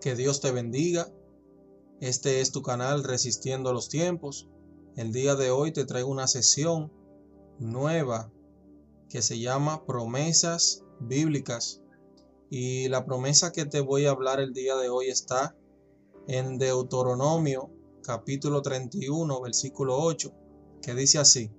[0.00, 1.08] Que Dios te bendiga.
[2.00, 4.48] Este es tu canal Resistiendo los Tiempos.
[4.94, 6.92] El día de hoy te traigo una sesión
[7.58, 8.30] nueva
[9.08, 11.82] que se llama Promesas Bíblicas.
[12.48, 15.56] Y la promesa que te voy a hablar el día de hoy está
[16.28, 17.70] en Deuteronomio
[18.04, 20.32] capítulo 31 versículo 8
[20.80, 21.50] que dice así.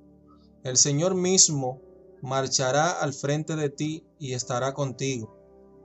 [0.63, 1.81] El Señor mismo
[2.21, 5.35] marchará al frente de ti y estará contigo.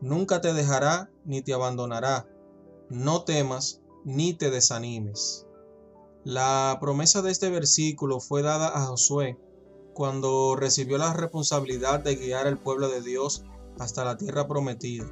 [0.00, 2.28] Nunca te dejará ni te abandonará.
[2.90, 5.46] No temas ni te desanimes.
[6.24, 9.38] La promesa de este versículo fue dada a Josué
[9.94, 13.44] cuando recibió la responsabilidad de guiar al pueblo de Dios
[13.78, 15.06] hasta la tierra prometida.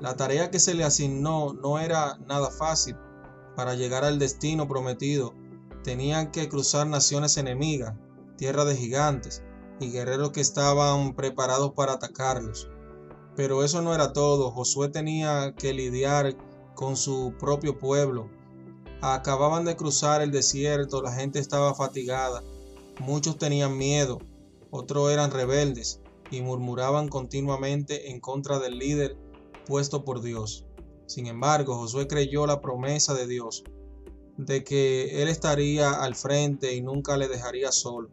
[0.00, 2.96] La tarea que se le asignó no era nada fácil.
[3.54, 5.34] Para llegar al destino prometido,
[5.84, 7.94] tenían que cruzar naciones enemigas,
[8.36, 9.42] tierra de gigantes
[9.80, 12.68] y guerreros que estaban preparados para atacarlos.
[13.36, 16.36] Pero eso no era todo, Josué tenía que lidiar
[16.78, 18.28] con su propio pueblo.
[19.00, 22.44] Acababan de cruzar el desierto, la gente estaba fatigada,
[23.00, 24.20] muchos tenían miedo,
[24.70, 29.16] otros eran rebeldes y murmuraban continuamente en contra del líder
[29.66, 30.66] puesto por Dios.
[31.06, 33.64] Sin embargo, Josué creyó la promesa de Dios
[34.36, 38.08] de que él estaría al frente y nunca le dejaría solo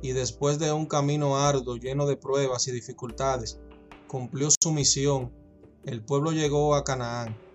[0.00, 3.58] y después de un camino arduo lleno de pruebas y dificultades,
[4.08, 5.30] cumplió su misión.
[5.84, 7.49] El pueblo llegó a Canaán.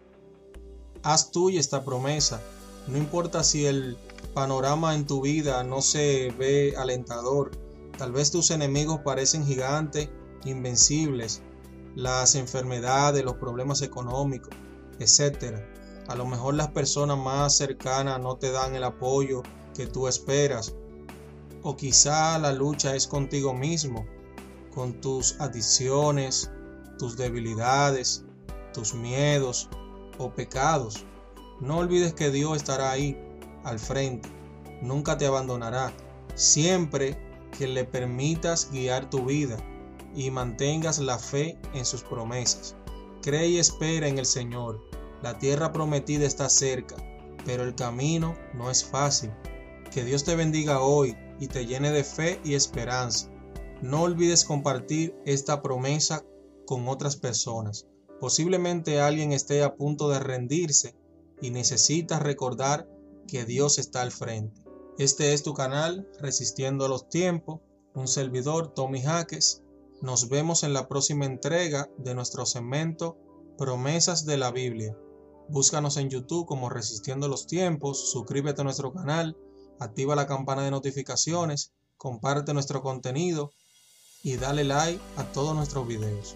[1.05, 2.41] Haz tuya esta promesa.
[2.87, 3.95] No importa si el
[4.33, 7.51] panorama en tu vida no se ve alentador.
[7.95, 10.09] Tal vez tus enemigos parecen gigantes,
[10.45, 11.43] invencibles.
[11.95, 14.49] Las enfermedades, los problemas económicos,
[14.97, 15.59] etc.
[16.07, 19.43] A lo mejor las personas más cercanas no te dan el apoyo
[19.75, 20.73] que tú esperas
[21.61, 24.07] o quizá la lucha es contigo mismo,
[24.73, 26.49] con tus adicciones,
[26.97, 28.25] tus debilidades,
[28.73, 29.69] tus miedos
[30.17, 31.05] o pecados.
[31.59, 33.17] No olvides que Dios estará ahí,
[33.63, 34.29] al frente.
[34.81, 35.93] Nunca te abandonará.
[36.35, 37.17] Siempre
[37.57, 39.57] que le permitas guiar tu vida
[40.15, 42.75] y mantengas la fe en sus promesas.
[43.21, 44.81] Cree y espera en el Señor.
[45.21, 46.95] La tierra prometida está cerca,
[47.45, 49.31] pero el camino no es fácil.
[49.91, 53.29] Que Dios te bendiga hoy y te llene de fe y esperanza.
[53.81, 56.23] No olvides compartir esta promesa
[56.65, 57.87] con otras personas.
[58.19, 60.95] Posiblemente alguien esté a punto de rendirse
[61.41, 62.87] y necesita recordar
[63.27, 64.61] que Dios está al frente.
[64.97, 67.61] Este es tu canal Resistiendo a los Tiempos,
[67.93, 69.63] un servidor Tommy Jaques.
[70.01, 73.17] Nos vemos en la próxima entrega de nuestro segmento
[73.57, 74.95] Promesas de la Biblia.
[75.49, 79.37] Búscanos en YouTube como Resistiendo los Tiempos, suscríbete a nuestro canal
[79.79, 83.51] activa la campana de notificaciones, comparte nuestro contenido
[84.23, 86.35] y dale like a todos nuestros videos.